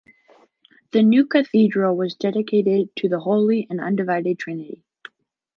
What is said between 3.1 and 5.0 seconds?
Holy and Undivided Trinity.